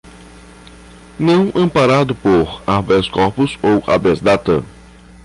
não 1.19 1.51
amparado 1.53 2.15
por 2.15 2.63
"habeas-corpus" 2.65 3.55
ou 3.61 3.83
"habeas-data" 3.85 4.63